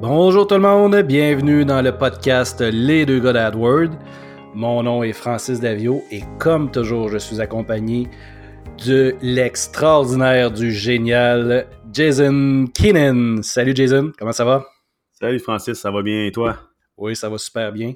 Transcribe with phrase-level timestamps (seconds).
[0.00, 3.90] Bonjour tout le monde, bienvenue dans le podcast Les deux gars d'AdWord.
[4.54, 8.08] Mon nom est Francis Davio et comme toujours, je suis accompagné
[8.86, 13.42] de l'extraordinaire, du génial Jason Keenan.
[13.42, 14.64] Salut Jason, comment ça va?
[15.20, 16.56] Salut Francis, ça va bien et toi?
[16.96, 17.92] Oui, ça va super bien.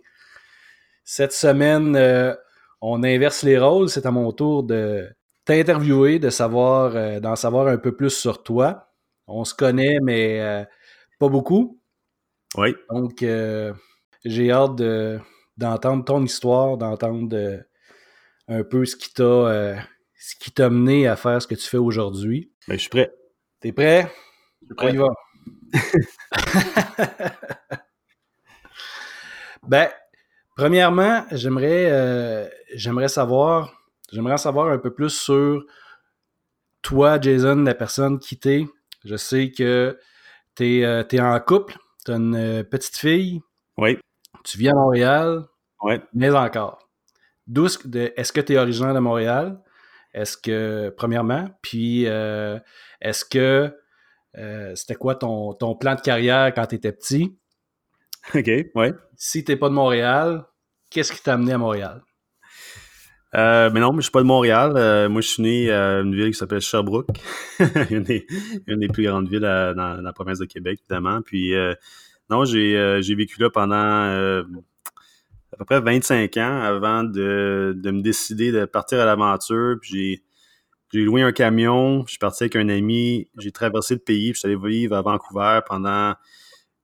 [1.05, 2.35] Cette semaine, euh,
[2.83, 3.89] on inverse les rôles.
[3.89, 5.09] C'est à mon tour de
[5.47, 8.91] t'interviewer, de savoir, euh, d'en savoir un peu plus sur toi.
[9.27, 10.65] On se connaît, mais euh,
[11.19, 11.81] pas beaucoup.
[12.57, 12.75] Oui.
[12.91, 13.25] Donc,
[14.25, 14.83] j'ai hâte
[15.57, 17.65] d'entendre ton histoire, d'entendre
[18.49, 19.77] un peu ce qui t'a
[20.25, 22.51] ce qui t'a mené à faire ce que tu fais aujourd'hui.
[22.67, 23.13] Ben, je suis prêt.
[23.61, 24.11] T'es prêt?
[24.63, 24.89] Je suis prêt.
[24.89, 25.09] On y va.
[29.69, 29.91] ben,
[30.57, 33.79] premièrement, j'aimerais euh, j'aimerais savoir
[34.13, 35.63] j'aimerais savoir un peu plus sur
[36.81, 38.65] toi, Jason, la personne qui t'es.
[39.05, 39.99] Je sais que
[40.57, 43.41] tu es, euh, en couple, tu as une euh, petite fille.
[43.79, 43.99] Oui.
[44.45, 45.45] Tu vis à Montréal.
[45.83, 45.95] Oui.
[46.13, 46.89] Mais encore.
[47.47, 49.61] D'où est-ce que tu es originaire de Montréal?
[50.13, 53.77] Est-ce que, premièrement, puis est-ce que
[54.75, 57.37] c'était quoi ton, ton, plan de carrière quand tu étais petit?
[58.35, 58.93] OK, ouais.
[59.17, 60.45] Si t'es pas de Montréal,
[60.89, 62.03] qu'est-ce qui t'a amené à Montréal?
[63.35, 64.75] Euh, mais non, mais je suis pas de Montréal.
[64.77, 67.09] Euh, moi, je suis né à une ville qui s'appelle Sherbrooke,
[67.91, 68.27] une, des,
[68.67, 71.21] une, des, plus grandes villes dans, la province de Québec, évidemment.
[71.23, 71.75] Puis, euh,
[72.31, 74.45] non, j'ai vécu là pendant
[75.53, 79.77] à peu près 25 ans avant de, de me décider de partir à l'aventure.
[79.81, 80.23] Puis,
[80.95, 84.35] j'ai loué un camion, je suis parti avec un ami, j'ai traversé le pays, puis
[84.35, 86.15] je suis allé vivre à Vancouver pendant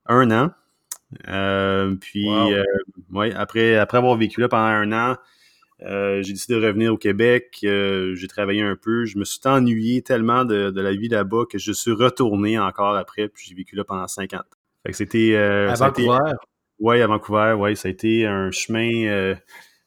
[0.06, 0.50] un an.
[1.28, 2.64] Euh, puis, euh,
[3.12, 5.16] ouais, après, après avoir vécu là pendant un an,
[5.82, 7.58] euh, j'ai décidé de revenir au Québec.
[7.62, 9.04] j'ai travaillé un peu.
[9.04, 13.28] Je me suis ennuyé tellement de, la vie là-bas que je suis retourné encore après.
[13.28, 14.44] Puis j'ai vécu là pendant 50 ans.
[14.84, 15.36] Fait que c'était.
[15.36, 16.32] à Vancouver?
[16.78, 17.54] Oui, à Vancouver.
[17.58, 19.36] Ouais, ça a été un chemin,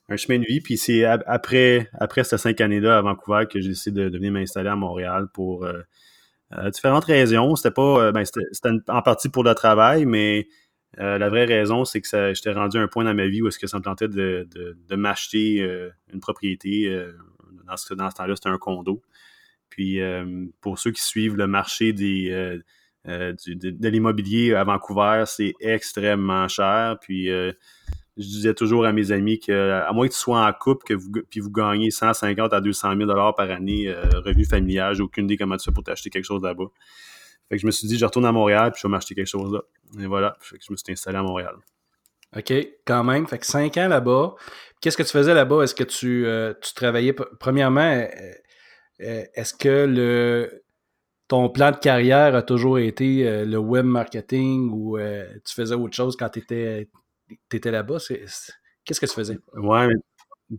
[0.09, 0.62] un chemin de vie.
[0.62, 4.69] Puis c'est après, après ces cinq années-là à Vancouver que j'ai décidé de, venir m'installer
[4.69, 5.67] à Montréal pour
[6.72, 7.56] différentes raisons.
[7.56, 8.12] C'était pas.
[8.12, 10.47] Ben, c'était en partie pour le travail, mais
[10.99, 13.47] euh, la vraie raison, c'est que j'étais rendu à un point dans ma vie où
[13.47, 14.47] est-ce que ça me tentait de,
[14.91, 16.87] m'acheter euh, une propriété.
[16.87, 17.13] Euh,
[17.65, 19.01] dans ce, dans ce temps-là, c'était un condo.
[19.69, 19.99] Puis
[20.61, 22.61] pour ceux qui suivent le marché de,
[23.89, 26.97] l'immobilier à Vancouver, c'est extrêmement cher.
[27.01, 27.53] Puis je
[28.17, 31.09] disais toujours à mes amis que à moins que tu sois en couple, que vous,
[31.29, 35.57] puis vous gagnez 150 à 200 000 par année revenu familial, j'ai aucune idée comment
[35.57, 36.67] tu fais pour t'acheter quelque chose là-bas.
[37.53, 39.28] Fait que je me suis dit, je retourne à Montréal, puis je vais m'acheter quelque
[39.28, 39.62] chose là.
[40.02, 41.53] Et voilà, fait que je me suis installé à Montréal.
[42.36, 42.52] OK,
[42.84, 43.28] quand même.
[43.28, 44.34] Fait que cinq ans là-bas.
[44.81, 45.62] Qu'est-ce que tu faisais là-bas?
[45.62, 48.08] Est-ce que tu, euh, tu travaillais, premièrement, euh,
[49.02, 50.64] euh, est-ce que le,
[51.28, 56.16] ton plan de carrière a toujours été le web marketing ou tu faisais autre chose
[56.16, 56.90] quand tu étais,
[57.53, 57.97] étais là-bas?
[58.84, 59.38] Qu'est-ce que tu faisais?
[59.53, 59.90] Ouais,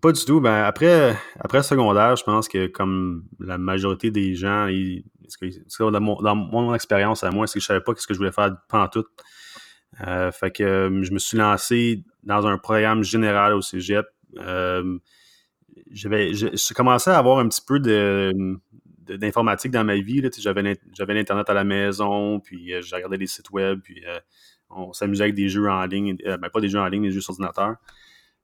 [0.00, 0.41] pas du tout.
[0.41, 4.69] Ben, après, après secondaire, je pense que comme la majorité des gens,
[5.78, 8.56] dans, mon, expérience à moi, c'est que je savais pas ce que je voulais faire
[8.69, 9.05] pendant tout.
[10.06, 14.06] Euh, fait que euh, je me suis lancé dans un programme général au Cégep.
[14.38, 14.99] Euh,
[15.91, 16.32] j'avais,
[16.75, 18.32] commencé à avoir un petit peu de,
[19.06, 20.22] d'informatique dans ma vie.
[20.38, 24.03] J'avais, l'Internet à la maison, puis j'ai regardé les sites web, puis
[24.71, 27.21] on s'amusait avec des jeux en ligne, ben, pas des jeux en ligne, des jeux
[27.21, 27.76] sur ordinateur.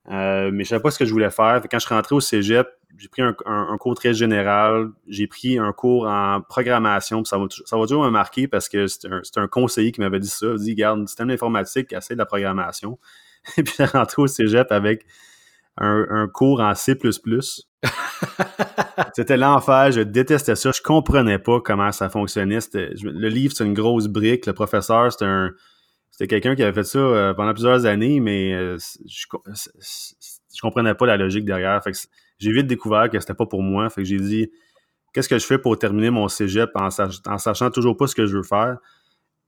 [0.09, 1.61] Euh, mais je savais pas ce que je voulais faire.
[1.71, 4.88] quand je suis rentré au cégep, j'ai pris un, cours très général.
[5.06, 7.25] J'ai pris un cours en programmation.
[7.25, 10.28] ça, va, ça va toujours me marquer parce que c'est un, conseiller qui m'avait dit
[10.28, 10.47] ça.
[10.56, 12.99] Il dit, garde, système informatique, essaie de la programmation.
[13.56, 15.06] Et puis, j'ai rentré au cégep avec
[15.78, 16.94] un, cours en C++.
[19.15, 19.93] C'était l'enfer.
[19.93, 20.72] Je détestais ça.
[20.72, 22.59] Je comprenais pas comment ça fonctionnait.
[22.75, 24.47] Le livre, c'est une grosse brique.
[24.47, 25.53] Le professeur, c'est un
[26.20, 28.76] c'était quelqu'un qui avait fait ça euh, pendant plusieurs années, mais euh,
[29.06, 31.82] je, je, comprenais pas la logique derrière.
[31.82, 31.98] Fait que
[32.38, 33.88] j'ai vite découvert que c'était pas pour moi.
[33.88, 34.50] Fait que j'ai dit
[35.14, 38.36] qu'est-ce que je fais pour terminer mon cégep en, sachant toujours pas ce que je
[38.36, 38.76] veux faire?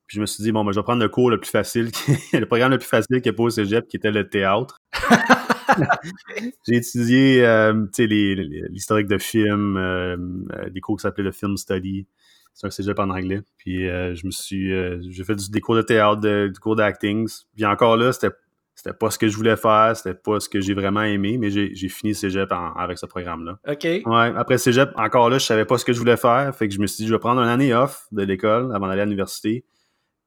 [0.06, 1.90] Puis je me suis dit, bon, ben, je vais prendre le cours le plus facile,
[2.32, 4.78] le programme le plus facile qu'il y a pas au cégep, qui était le théâtre.
[6.66, 12.06] j'ai étudié euh, l'historique de films, des cours qui s'appelaient le film study
[12.54, 13.40] c'est un cégep en anglais.
[13.58, 14.72] Puis euh, je me suis.
[14.72, 17.28] Euh, j'ai fait des cours de théâtre, des cours d'acting.
[17.54, 18.34] Puis encore là, c'était
[18.74, 21.50] c'était pas ce que je voulais faire, c'était pas ce que j'ai vraiment aimé, mais
[21.50, 23.58] j'ai fini cégep avec ce programme-là.
[23.68, 23.84] OK.
[23.84, 26.74] Ouais, après cégep, encore là, je savais pas ce que je voulais faire, fait que
[26.74, 29.04] je me suis dit, je vais prendre une année off de l'école avant d'aller à
[29.04, 29.64] l'université,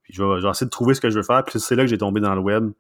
[0.04, 1.90] puis je vais, essayer de trouver ce que je veux faire, puis c'est là que
[1.90, 2.72] j'ai tombé dans le web.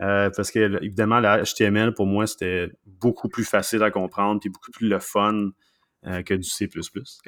[0.00, 4.48] Euh, parce que, évidemment, la HTML, pour moi, c'était beaucoup plus facile à comprendre, puis
[4.48, 5.50] beaucoup plus le fun
[6.02, 6.68] que du C++.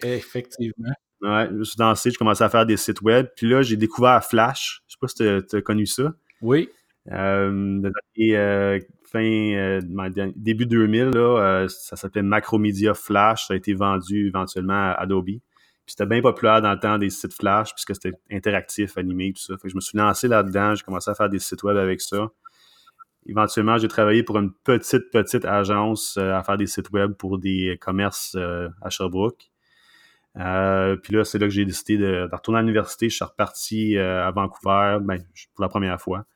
[0.03, 0.93] Effectivement.
[1.23, 3.27] Ouais, je me suis dansé, je commençais à faire des sites web.
[3.37, 4.83] Puis là, j'ai découvert Flash.
[4.87, 6.13] Je sais pas si tu as, connu ça.
[6.43, 6.69] Oui.
[7.11, 7.91] Euh,
[9.11, 9.79] fin
[10.37, 13.47] début 2000, là, ça s'appelait Macromedia Flash.
[13.47, 15.27] Ça a été vendu éventuellement à Adobe.
[15.27, 19.43] Puis c'était bien populaire dans le temps des sites Flash, puisque c'était interactif, animé, tout
[19.43, 19.57] ça.
[19.57, 22.01] Fait que je me suis lancé là-dedans, j'ai commencé à faire des sites web avec
[22.01, 22.29] ça.
[23.25, 27.79] Éventuellement, j'ai travaillé pour une petite, petite agence à faire des sites web pour des
[27.81, 28.37] commerces
[28.83, 29.51] à Sherbrooke.
[30.39, 33.09] Euh, puis là, c'est là que j'ai décidé de, retourner à l'université.
[33.09, 35.19] Je suis reparti euh, à Vancouver ben,
[35.55, 36.27] pour la première fois.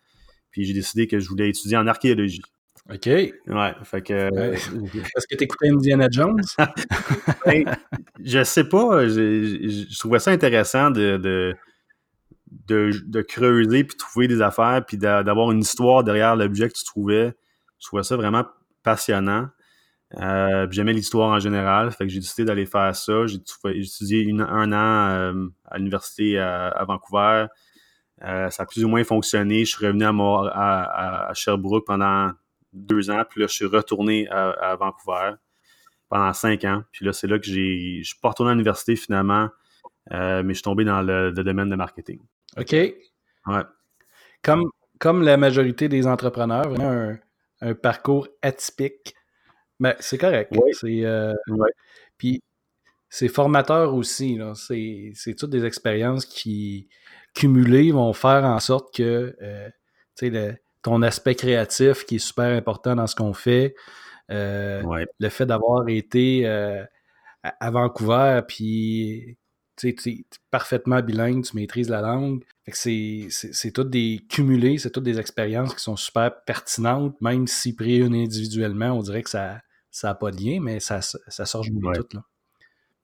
[0.50, 2.43] Puis j'ai décidé que je voulais étudier en archéologie.
[2.91, 3.06] OK.
[3.06, 4.12] Ouais, fait que...
[4.55, 6.43] Est-ce que tu écoutais Indiana Jones?
[7.47, 7.64] ben,
[8.25, 9.06] je sais pas.
[9.06, 11.55] Je, trouvais ça intéressant de, de,
[13.06, 17.35] de, creuser puis trouver des affaires puis d'avoir une histoire derrière l'objet que tu trouvais.
[17.79, 18.44] Je trouvais ça vraiment
[18.82, 19.49] passionnant.
[20.18, 23.26] Euh, j'aimais l'histoire en général, fait que j'ai décidé d'aller faire ça.
[23.26, 23.38] J'ai
[23.76, 27.46] étudié un an euh, à l'université à, Vancouver.
[28.22, 29.64] Euh, ça a plus ou moins fonctionné.
[29.64, 32.32] Je suis revenu à, Sherbrooke pendant
[32.72, 35.34] deux ans, puis là, je suis retourné à, Vancouver
[36.08, 36.82] pendant cinq ans.
[36.90, 38.00] Puis là, c'est là que j'ai.
[38.02, 39.48] Je suis pas retourné à l'université finalement,
[40.10, 42.20] mais je suis tombé dans le, domaine de marketing.
[42.58, 42.72] OK.
[42.72, 43.62] Ouais.
[44.42, 44.64] Comme,
[44.98, 47.18] comme la majorité des entrepreneurs, vraiment un,
[47.60, 49.14] un parcours atypique.
[49.80, 50.54] Ben, c'est correct.
[50.72, 51.34] C'est, euh,
[52.18, 52.42] Puis
[53.08, 54.38] c'est formateur aussi.
[54.54, 56.88] C'est, toutes des expériences qui,
[57.34, 63.06] cumulées, vont faire en sorte que euh, ton aspect créatif, qui est super important dans
[63.06, 63.74] ce qu'on fait,
[64.30, 64.82] euh,
[65.18, 66.46] le fait d'avoir été
[67.42, 69.38] à Vancouver, puis
[69.76, 72.44] tu es parfaitement bilingue, tu maîtrises la langue.
[72.70, 77.74] c'est, c'est, tout des cumulés, c'est toutes des expériences qui sont super pertinentes, même si
[77.74, 81.64] pris individuellement, on dirait que ça ça n'a pas de lien, mais ça, ça sort
[81.64, 82.16] jouer tout.
[82.16, 82.22] Là.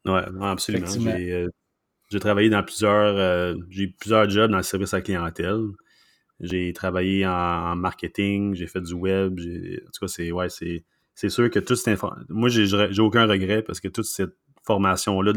[0.06, 0.87] Oui, absolument.
[1.06, 1.49] Euh,
[2.11, 3.17] j'ai, travaillé dans plusieurs.
[3.17, 5.62] Euh, j'ai plusieurs jobs dans le service à la clientèle.
[6.41, 9.38] J'ai travaillé en, marketing, j'ai fait du web.
[9.41, 12.27] en tout cas, c'est ouais, c'est, sûr que toute cette information.
[12.29, 15.33] Moi, j'ai, aucun regret parce que toute cette formation-là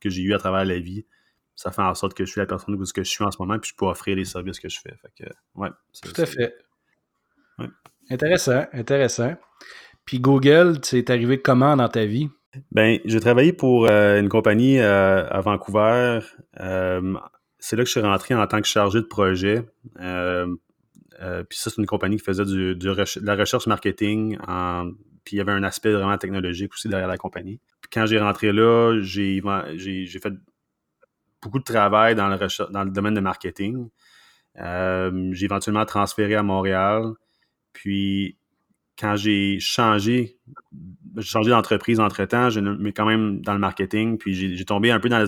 [0.00, 1.04] que j'ai eue à travers la vie,
[1.56, 3.58] ça fait en sorte que je suis la personne que je suis en ce moment,
[3.58, 4.94] puis je peux offrir les services que je fais.
[5.02, 5.70] Fait que, ouais,
[6.02, 6.54] Tout à fait.
[8.08, 9.36] Intéressant, intéressant.
[10.06, 12.30] Puis Google, c'est arrivé comment dans ta vie?
[12.70, 16.20] Ben, j'ai travaillé pour euh, une compagnie euh, à Vancouver.
[16.60, 17.14] Euh,
[17.58, 19.66] c'est là que je suis rentré en tant que chargé de projet.
[19.96, 24.38] puis ça, c'est une compagnie qui faisait du, de la recherche marketing.
[25.24, 27.60] puis il y avait un aspect vraiment technologique aussi derrière la compagnie.
[27.80, 30.34] Puis quand j'ai rentré là, j'ai, fait
[31.42, 33.88] beaucoup de travail dans le, dans le domaine de marketing.
[34.56, 37.12] j'ai éventuellement transféré à Montréal.
[37.72, 38.38] Puis
[38.98, 40.38] quand j'ai changé,
[41.20, 42.48] changé d'entreprise entre-temps,
[42.78, 45.24] mais quand même dans le marketing, puis j'ai tombé un peu dans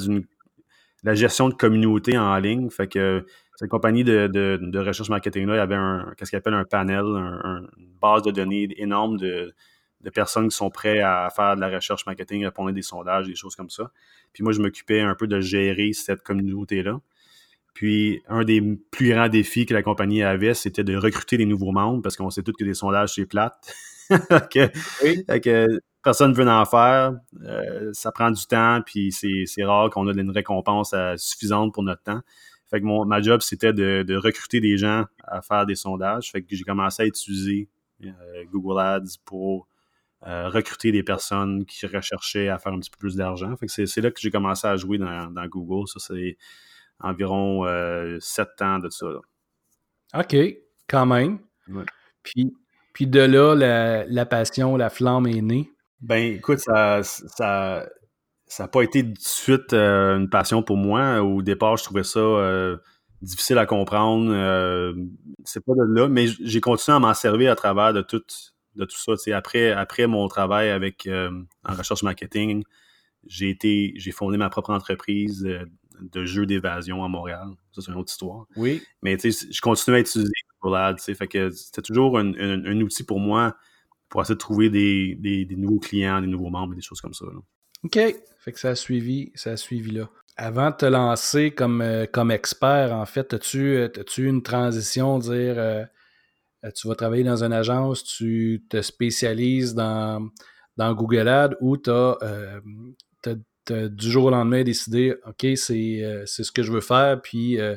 [1.05, 2.71] la gestion de communauté en ligne.
[2.71, 3.25] Fait que
[3.57, 7.69] cette compagnie de, recherche marketing-là, il y avait un, qu'est-ce appelle un panel, une
[8.01, 9.55] base de données énorme de,
[10.01, 13.27] de personnes qui sont prêtes à faire de la recherche marketing, répondre à des sondages,
[13.27, 13.91] des choses comme ça.
[14.33, 17.01] Puis moi, je m'occupais un peu de gérer cette communauté-là.
[17.79, 18.61] Puis, un des
[18.91, 22.29] plus grands défis que la compagnie avait, c'était de recruter des nouveaux membres parce qu'on
[22.29, 23.55] sait tous que des sondages, c'est plate.
[24.11, 27.13] que, personne ne veut en faire.
[27.45, 31.85] Euh, ça prend du temps, puis c'est rare qu'on ait une récompense euh, suffisante pour
[31.85, 32.21] notre temps.
[32.69, 36.33] Fait que mon, ma job, c'était de, recruter des gens à faire des sondages.
[36.33, 37.69] Fait que j'ai commencé à utiliser
[38.05, 38.11] euh,
[38.51, 39.69] Google Ads pour
[40.23, 43.57] recruter des personnes qui recherchaient à faire un petit peu plus d'argent.
[43.57, 45.87] Fait que c'est là que j'ai commencé à jouer dans, dans Google.
[45.87, 46.37] Ça, c'est
[47.01, 49.07] environ euh, sept ans de ça.
[50.15, 50.37] OK,
[50.89, 51.39] quand même.
[52.23, 52.53] Puis,
[52.93, 53.55] puis de là,
[54.07, 55.71] la, passion, la flamme est née.
[56.01, 57.87] Ben, écoute, ça ça
[58.47, 61.23] ça n'a pas été tout de suite euh, une passion pour moi.
[61.23, 62.79] Au départ, je trouvais ça euh,
[63.21, 64.33] difficile à comprendre.
[65.45, 68.23] c'est pas de là, mais j'ai continué à m'en servir à travers de tout,
[68.77, 69.37] de tout ça.
[69.37, 72.63] après, après mon travail avec en recherche marketing,
[73.27, 75.47] j'ai été j'ai fondé ma propre entreprise
[76.01, 77.49] de jeux d'évasion à Montréal.
[77.73, 78.47] Ça, c'est une autre histoire.
[78.57, 78.83] Oui.
[79.03, 80.33] Mais tu sais, je continue à utiliser
[80.99, 83.57] sais, fait que c'était toujours un, outil pour moi
[84.09, 87.27] pour essayer de trouver des, nouveaux clients, des nouveaux membres, des choses comme ça.
[87.85, 87.99] OK.
[88.39, 90.09] Fait que ça a suivi, ça a suivi là.
[90.37, 95.19] Avant de te lancer comme, euh, comme expert, en fait, as-tu euh, as une transition,
[95.19, 95.85] dire euh,
[96.77, 100.29] tu vas travailler dans une agence, tu te spécialises dans,
[100.77, 102.19] dans Google Ads ou tu as,
[103.73, 107.77] du jour au lendemain décidé, OK, euh, c'est ce que je veux faire, puis euh,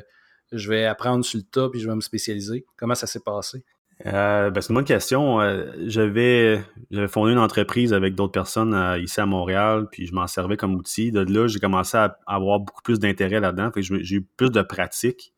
[0.52, 2.64] je vais apprendre sur le tas, puis je vais me spécialiser?
[2.76, 3.64] Comment ça s'est passé?
[4.06, 5.38] Euh, ben, c'est une bonne question.
[5.86, 6.60] j'avais,
[7.08, 11.12] fondé une entreprise avec d'autres personnes ici à Montréal, puis je m'en servais comme outil.
[11.12, 13.70] De là, j'ai commencé à avoir beaucoup plus d'intérêt là-dedans.
[13.76, 15.32] j'ai eu plus de pratique.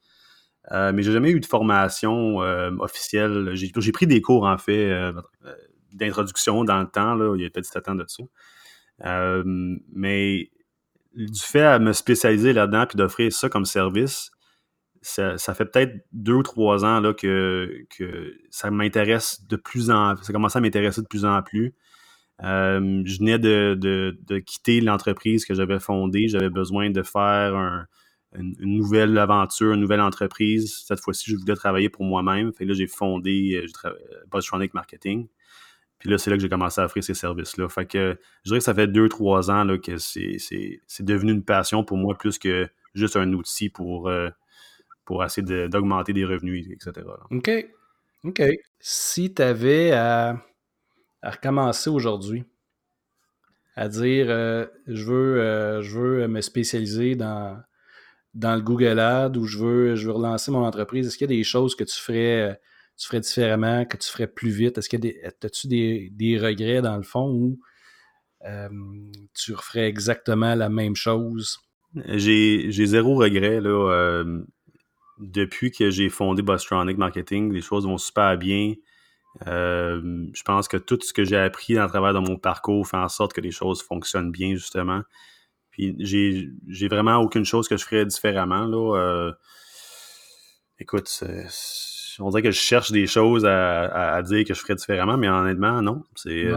[0.73, 3.51] Euh, mais j'ai jamais eu de formation euh, officielle.
[3.55, 5.13] J'ai pris des cours, en fait, euh,
[5.93, 8.23] d'introduction dans le temps, là, il y a peut-être 7 ans de ça.
[9.03, 10.51] Mais
[11.15, 14.31] du fait à me spécialiser là-dedans puis d'offrir ça comme service,
[15.03, 20.17] ça, fait peut-être deux ou trois ans là, que, que ça m'intéresse de plus en
[20.17, 21.75] ça commence à m'intéresser de plus en plus.
[22.41, 26.29] je venais de, quitter l'entreprise que j'avais fondée.
[26.29, 27.87] J'avais besoin de faire un,
[28.35, 30.85] une, nouvelle aventure, une nouvelle entreprise.
[30.87, 32.53] Cette fois-ci, je voulais travailler pour moi-même.
[32.53, 35.29] Fait là, j'ai fondé euh, Marketing.
[35.99, 37.69] Puis là, c'est là que j'ai commencé à offrir ces services-là.
[37.69, 40.39] Fait que je dirais que ça fait deux, trois ans là, que c'est,
[41.01, 44.29] devenu une passion pour moi plus que juste un outil pour, euh,
[45.05, 47.07] pour essayer d'augmenter des revenus, etc.
[47.31, 47.51] OK.
[48.25, 48.43] OK.
[48.81, 50.39] Si tu avais à,
[51.23, 52.45] recommencer aujourd'hui,
[53.77, 57.61] à dire euh, je, veux, euh, je veux me spécialiser dans
[58.35, 61.33] dans le Google Ad où je veux, je veux relancer mon entreprise, est-ce qu'il y
[61.33, 62.61] a des choses que tu ferais,
[62.97, 64.79] tu ferais différemment, que tu ferais plus vite?
[64.79, 67.59] Est-ce a des, as-tu des, regrets dans le fond ou
[68.47, 68.69] euh,
[69.35, 71.59] tu referais exactement la même chose?
[72.07, 73.91] J'ai, zéro regret, là.
[73.93, 74.43] Euh,
[75.19, 78.75] depuis que j'ai fondé Bostronic Marketing, les choses vont super bien.
[79.47, 83.09] je pense que tout ce que j'ai appris le travers de mon parcours fait en
[83.09, 85.03] sorte que les choses fonctionnent bien, justement.
[85.75, 88.67] Puis j'ai, vraiment aucune chose que je ferais différemment.
[88.67, 88.97] Là.
[88.97, 89.33] Euh,
[90.79, 91.25] écoute,
[92.19, 95.83] on dirait que je cherche des choses à, dire que je ferais différemment, mais honnêtement,
[95.83, 96.03] non.
[96.15, 96.51] C'est,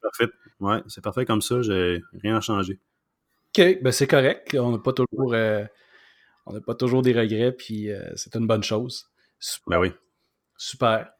[0.00, 0.28] parfait.
[0.60, 1.62] Ouais, c'est parfait comme ça.
[1.62, 2.78] J'ai rien à changer.
[3.56, 4.54] OK, ben c'est correct.
[4.54, 5.64] On n'a pas toujours euh,
[6.46, 9.06] on n'a pas toujours des regrets, puis euh, c'est une bonne chose.
[9.66, 9.92] Ben oui.
[10.56, 11.10] Super.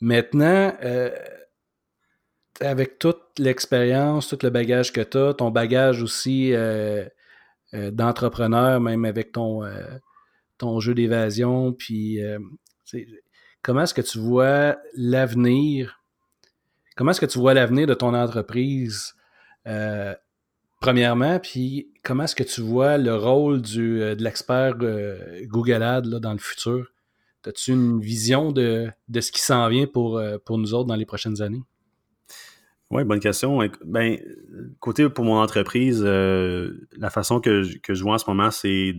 [0.00, 0.72] Maintenant,
[2.60, 7.04] avec toute l'expérience, tout le bagage que tu as, ton bagage aussi euh,
[7.74, 9.82] euh, d'entrepreneur, même avec ton, euh,
[10.58, 12.20] ton jeu d'évasion, puis
[13.62, 16.02] comment est-ce que tu vois l'avenir?
[16.96, 19.14] Comment est-ce que tu vois l'avenir de ton entreprise?
[20.80, 24.76] premièrement, puis comment est-ce que tu vois le rôle du, de l'expert
[25.42, 26.92] Google Ads dans le futur?
[27.46, 31.62] As-tu une vision de, ce qui s'en vient pour, nous autres dans les prochaines années?
[32.90, 33.58] Oui, bonne question.
[33.84, 34.18] Ben,
[34.80, 38.94] côté pour mon entreprise, euh, la façon que je vois en ce moment, c'est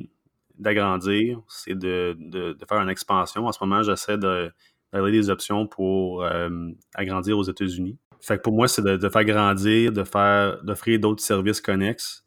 [0.60, 3.48] d'agrandir, c'est de, de, faire une expansion.
[3.48, 4.51] En ce moment, j'essaie de
[4.92, 6.50] d'avoir des options pour euh,
[6.96, 8.00] agrandir aux États-Unis.
[8.22, 12.24] Fait que pour moi, c'est de, faire grandir, de faire d'offrir d'autres services connexes.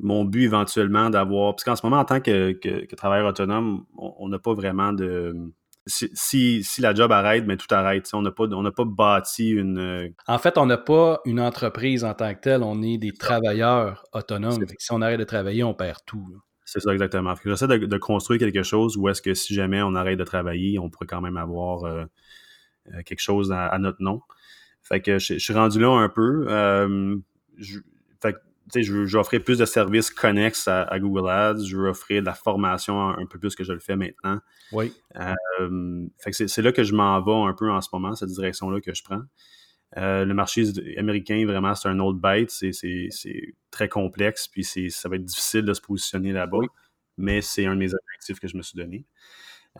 [0.00, 1.54] Mon but éventuellement d'avoir.
[1.54, 5.34] Parce qu'en ce moment, en tant que, que, travailleur autonome, on n'a pas vraiment de
[5.88, 8.08] si, si, la job arrête, mais tout arrête.
[8.12, 9.78] On n'a pas, pas bâti une.
[9.78, 13.12] Euh, en fait, on n'a pas une entreprise en tant que telle, on est des
[13.12, 14.64] travailleurs autonomes.
[14.78, 16.26] Si on arrête de travailler, on perd tout.
[16.70, 17.34] C'est ça, exactement.
[17.46, 20.90] J'essaie de, construire quelque chose où est-ce que si jamais on arrête de travailler, on
[20.90, 22.04] pourrait quand même avoir euh,
[22.92, 24.20] euh, quelque chose à, notre nom.
[24.82, 26.44] Fait que je, suis rendu là un peu.
[27.56, 27.78] je,
[28.20, 28.36] fait
[28.76, 31.64] je veux, offrir plus de services connexes à, Google Ads.
[31.64, 34.38] Je veux offrir de la formation un, peu plus que je le fais maintenant.
[34.72, 34.92] Oui.
[35.16, 38.92] Euh, c'est là que je m'en vais un peu en ce moment, cette direction-là que
[38.92, 39.22] je prends.
[39.96, 40.64] Euh, le marché
[40.96, 42.50] américain, vraiment, c'est un autre bête.
[42.50, 46.60] C'est très complexe, puis ça va être difficile de se positionner là-bas.
[47.16, 49.04] Mais c'est un de mes objectifs que je me suis donné.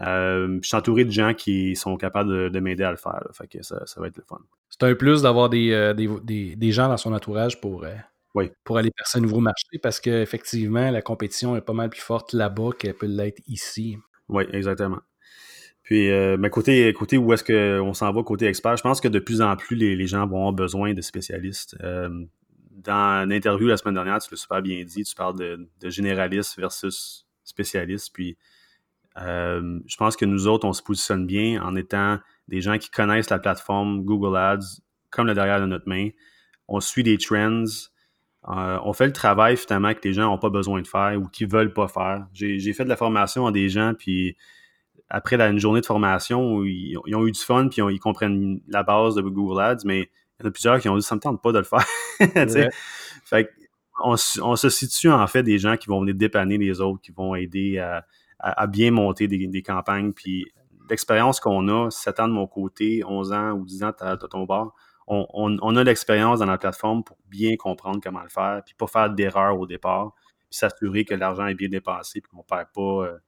[0.01, 3.23] Euh, je suis entouré de gens qui sont capables de, m'aider à le faire.
[3.33, 4.41] fait que ça, va être le fun.
[4.69, 7.85] C'est un plus d'avoir des, des, gens dans son entourage pour
[8.65, 12.33] pour aller percer un nouveau marché parce qu'effectivement, la compétition est pas mal plus forte
[12.33, 13.99] là-bas qu'elle peut l'être ici.
[14.29, 14.99] Oui, exactement.
[15.89, 19.09] Puis, euh, mais côté, côté où est-ce qu'on s'en va, côté expert, je pense que
[19.09, 21.79] de plus en plus, les, gens vont avoir besoin de spécialistes.
[21.83, 22.27] Euh,
[22.71, 26.59] dans l'interview la semaine dernière, tu l'as super bien dit, tu parles de, de généraliste
[26.59, 28.11] versus spécialiste.
[28.13, 28.37] Puis,
[29.17, 32.19] euh, je pense que nous autres, on se positionne bien en étant
[32.49, 36.11] des gens qui connaissent la plateforme Google Ads comme le derrière de notre main.
[36.69, 37.65] On suit des trends,
[38.51, 41.29] euh, on fait le travail finalement que les gens n'ont pas besoin de faire ou
[41.29, 42.27] qu'ils veulent pas faire.
[42.35, 44.37] J'ai fait de la formation à des gens, puis
[45.11, 49.15] après une journée de formation, ils, ont eu du fun, puis ils comprennent la base
[49.15, 51.43] de Google Ads, mais il y en a plusieurs qui ont dit ça me tente
[51.43, 51.85] pas de le faire.
[53.25, 53.51] fait
[54.01, 57.35] on, se situe en fait des gens qui vont venir dépanner les autres, qui vont
[57.35, 57.79] aider
[58.39, 60.13] à, bien monter des, campagnes.
[60.13, 60.47] Puis
[60.89, 64.45] l'expérience qu'on a, 7 ans de mon côté, 11 ans ou 10 ans de ton
[64.45, 64.75] bord,
[65.09, 69.11] on, a l'expérience dans la plateforme pour bien comprendre comment le faire, puis pas faire
[69.11, 73.19] d'erreur au départ, puis s'assurer que l'argent est bien dépensé, puis qu'on perd pas, euh,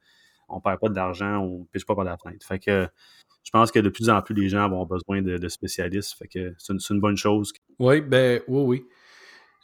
[0.50, 2.46] on perd pas d'argent, on pêche pas par la fenêtre.
[2.46, 2.88] Fait que
[3.42, 6.16] je pense que de plus en plus les gens vont avoir besoin de, spécialistes.
[6.18, 7.52] Fait que c'est une, bonne chose.
[7.78, 8.84] Oui, ben oui, oui.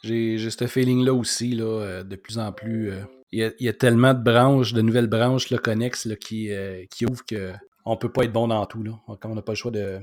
[0.03, 2.91] j'ai ce feeling-là aussi, là, de plus en plus.
[3.31, 6.49] Il y, a, tellement de branches, de nouvelles branches là, connexes là, qui,
[6.89, 8.83] qui ouvrent qu'on ne peut pas être bon dans tout.
[8.83, 8.93] Là.
[9.07, 9.99] On n'a pas le choix de,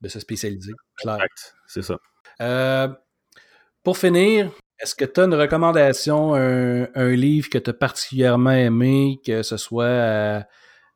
[0.00, 0.72] de se spécialiser.
[0.96, 1.18] Clair.
[1.66, 1.98] C'est ça.
[3.82, 4.52] pour finir,
[4.82, 9.56] est-ce que tu as une recommandation, un, livre que tu as particulièrement aimé, que ce
[9.56, 10.40] soit, euh,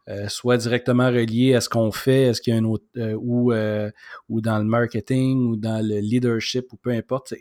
[0.08, 3.14] euh, soit directement relié à ce qu'on fait, est-ce qu'il y a un autre, euh,
[3.14, 3.52] ou,
[4.28, 7.32] ou dans le marketing, ou dans le leadership, ou peu importe?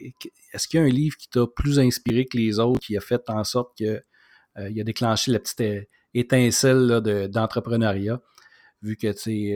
[0.53, 3.01] Est-ce qu'il y a un livre qui t'a plus inspiré que les autres, qui a
[3.01, 4.01] fait en sorte que
[4.69, 8.21] il a déclenché la petite étincelle d'entrepreneuriat,
[8.83, 9.51] vu que tu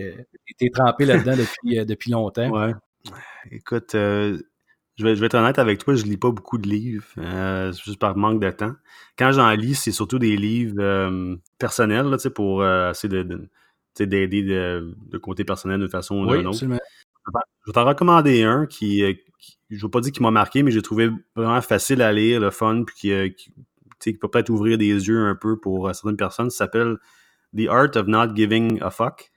[0.60, 2.50] es trempé là-dedans depuis, depuis longtemps?
[2.50, 2.74] Ouais.
[3.52, 3.96] Écoute,
[5.00, 8.18] je vais, être honnête avec toi, je lis pas beaucoup de livres, euh, juste par
[8.18, 8.74] manque de temps.
[9.18, 13.24] Quand j'en lis, c'est surtout des livres euh, personnels, là, pour euh, essayer
[13.98, 16.60] d'aider de, de, côté personnel d'une façon ou d'une autre.
[16.60, 19.00] Je vais t'en recommander un qui,
[19.70, 22.42] je ne veux pas dire qu'il m'a marqué, mais j'ai trouvé vraiment facile à lire,
[22.42, 23.54] le fun, puis qui,
[24.00, 26.50] qui peut peut-être ouvrir des yeux un peu pour certaines personnes.
[26.50, 26.98] Ça s'appelle
[27.56, 29.32] The Art of Not Giving a Fuck.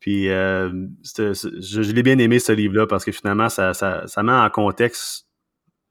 [0.00, 0.70] Puis euh,
[1.02, 3.72] je, l'ai bien aimé ce livre-là parce que finalement, ça,
[4.22, 5.26] met en contexte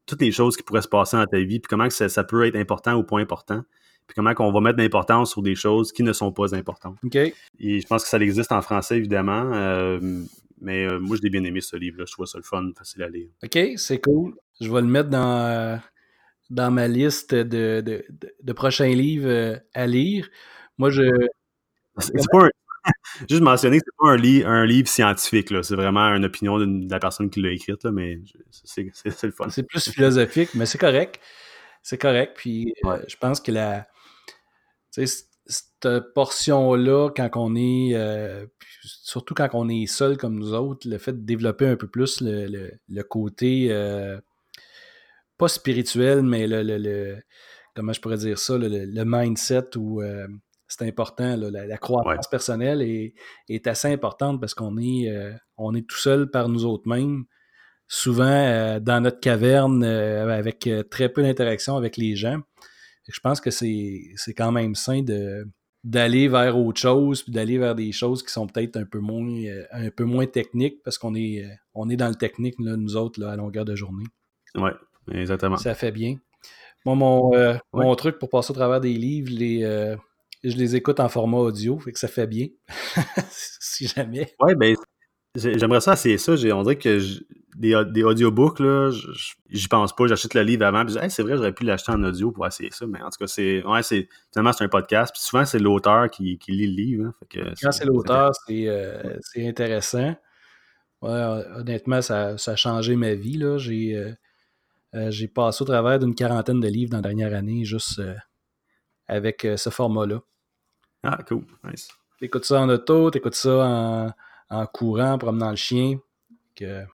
[0.06, 2.46] toutes les choses qui pourraient se passer dans ta vie, puis comment que ça, peut
[2.46, 3.64] être important ou pas important,
[4.08, 6.98] puis comment qu'on va mettre l'importance sur des choses qui ne sont pas importantes.
[7.04, 7.16] OK.
[7.16, 7.34] Et
[7.82, 10.00] je pense que ça existe en français, évidemment, euh,
[10.62, 12.06] mais euh, moi, je l'ai bien aimé ce livre-là.
[12.08, 13.28] Je trouve ça le fun, facile à lire.
[13.44, 14.36] OK, c'est cool.
[14.62, 15.80] Je vais le mettre dans,
[16.50, 17.84] dans ma liste de,
[18.42, 20.30] de prochains livres à lire.
[20.78, 21.04] Moi, je...
[22.00, 22.50] C'est pas, un,
[23.30, 27.00] Juste mentionner que c'est pas un, un livre scientifique, c'est vraiment une opinion de la
[27.00, 28.20] personne qui l'a écrite, là, mais
[28.52, 29.50] c'est le fun.
[29.50, 31.20] C'est plus philosophique, mais c'est correct.
[31.82, 32.34] C'est correct.
[32.36, 33.88] Puis euh, je pense que la.
[34.92, 37.96] Cette portion-là, quand on est.
[37.96, 38.46] Euh,
[38.82, 42.20] surtout quand on est seul comme nous autres, le fait de développer un peu plus
[42.20, 43.68] le, le, côté.
[43.72, 44.20] Euh,
[45.38, 47.20] pas spirituel, mais le, le,
[47.74, 50.02] comment je pourrais dire ça, le, mindset ou
[50.68, 51.36] c'est important.
[51.38, 56.50] la, croissance personnelle est, assez importante parce qu'on est, euh, on est tout seul par
[56.50, 57.26] nous autres mêmes,
[57.88, 62.40] souvent euh, dans notre caverne euh, avec très peu d'interaction avec les gens.
[63.08, 65.48] je pense que c'est, quand même sain de,
[65.84, 69.42] d'aller vers autre chose, puis d'aller vers des choses qui sont peut-être un peu moins,
[69.72, 73.32] un peu moins techniques parce qu'on est, on est dans le technique, nous autres, là,
[73.32, 74.06] à longueur de journée.
[74.56, 74.72] Oui,
[75.14, 75.58] exactement.
[75.58, 76.18] Ça fait bien.
[76.86, 77.32] Moi, mon,
[77.74, 79.96] mon truc pour passer au travers des livres, les,
[80.44, 82.48] je les écoute en format audio, fait que ça fait bien,
[83.30, 84.34] si jamais.
[84.40, 84.76] Ouais, ben,
[85.36, 86.34] j'aimerais ça c'est ça.
[86.54, 87.00] On dirait que
[87.58, 88.92] des, des audiobooks, là,
[89.50, 90.08] j'y pense pas.
[90.08, 92.86] J'achète le livre avant, puis c'est vrai, j'aurais pu l'acheter en audio pour essayer ça,
[92.86, 96.10] mais en tout cas, c'est, ouais, c'est, finalement, c'est un podcast, puis souvent, c'est l'auteur
[96.10, 97.06] qui, qui, lit le livre.
[97.06, 100.16] Hein, Quand c'est l'auteur, euh, c'est, intéressant.
[101.02, 103.58] Ouais, honnêtement, ça, ça, a changé ma vie, là.
[103.58, 104.12] J'ai, euh,
[104.96, 108.02] euh, j'ai passé au travers d'une quarantaine de livres dans la dernière année, juste
[109.08, 110.22] avec euh, ce format-là.
[111.04, 111.44] Ah, cool.
[111.64, 111.90] Nice.
[112.20, 114.12] T'écoutes ça en auto, t'écoutes ça en,
[114.50, 116.00] en courant, en promenant le chien.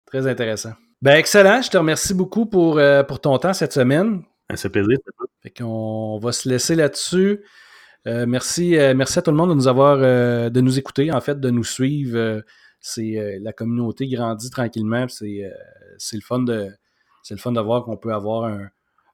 [0.05, 0.73] très intéressant.
[1.01, 1.61] Ben, excellent.
[1.61, 4.23] Je te remercie beaucoup pour, euh, pour ton temps cette semaine.
[4.49, 4.97] Ben, c'est plaisir.
[5.41, 7.41] Fait qu'on va se laisser là-dessus.
[8.05, 11.39] Euh, merci, merci à tout le monde de nous avoir, de nous écouter, en fait,
[11.39, 12.43] de nous suivre.
[12.81, 15.07] c'est la communauté grandit tranquillement.
[15.07, 15.49] C'est,
[16.13, 16.69] le fun de,
[17.23, 18.69] c'est le fun de voir qu'on peut avoir un,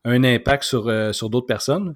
[0.05, 1.95] un impact sur, sur d'autres personnes.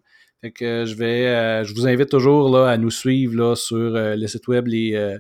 [0.52, 4.18] Que je vais, euh, je vous invite toujours là, à nous suivre là, sur euh,
[4.18, 5.18] le site web Les, euh,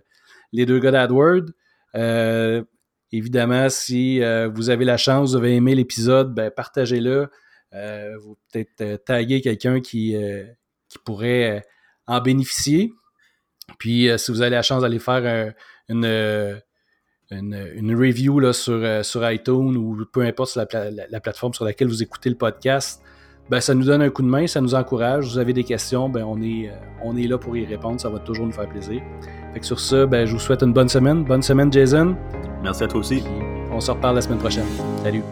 [0.51, 1.43] les deux gars d'AdWord.
[3.13, 4.19] évidemment, si
[4.53, 7.29] vous avez la chance, vous avez aimé l'épisode, ben, partagez-le.
[7.71, 10.15] vous peut-être taguer quelqu'un qui,
[10.89, 11.63] qui pourrait
[12.05, 12.91] en bénéficier.
[13.79, 15.53] Puis, si vous avez la chance d'aller faire
[15.87, 16.61] une,
[17.31, 20.67] une, review là, sur, sur iTunes ou peu importe la,
[21.09, 23.01] la, plateforme sur laquelle vous écoutez le podcast,
[23.49, 25.25] ben, ça nous donne un coup de main, ça nous encourage.
[25.31, 27.99] Vous avez des questions, ben, on, est, euh, on est là pour y répondre.
[27.99, 29.01] Ça va toujours nous faire plaisir.
[29.53, 31.23] Fait que sur ce, ben, je vous souhaite une bonne semaine.
[31.23, 32.15] Bonne semaine, Jason.
[32.63, 33.23] Merci à toi aussi.
[33.71, 34.65] on se reparle la semaine prochaine.
[35.03, 35.23] Salut.